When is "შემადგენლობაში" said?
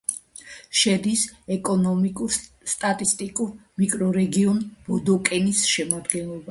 5.77-6.39